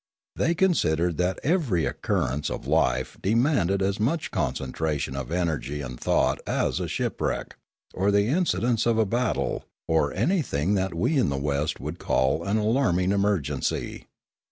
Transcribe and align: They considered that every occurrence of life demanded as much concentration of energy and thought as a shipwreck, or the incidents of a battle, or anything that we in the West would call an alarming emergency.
They 0.35 0.55
considered 0.55 1.17
that 1.17 1.39
every 1.43 1.85
occurrence 1.85 2.49
of 2.49 2.65
life 2.65 3.19
demanded 3.21 3.83
as 3.83 3.99
much 3.99 4.31
concentration 4.31 5.15
of 5.15 5.31
energy 5.31 5.79
and 5.81 5.99
thought 5.99 6.39
as 6.47 6.79
a 6.79 6.87
shipwreck, 6.87 7.55
or 7.93 8.09
the 8.09 8.25
incidents 8.25 8.87
of 8.87 8.97
a 8.97 9.05
battle, 9.05 9.65
or 9.87 10.11
anything 10.11 10.73
that 10.73 10.95
we 10.95 11.19
in 11.19 11.29
the 11.29 11.37
West 11.37 11.79
would 11.79 11.99
call 11.99 12.43
an 12.43 12.57
alarming 12.57 13.11
emergency. 13.11 14.07